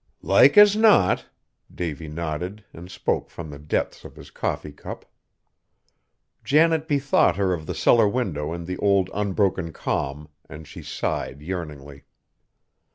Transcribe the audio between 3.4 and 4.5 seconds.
the depths of his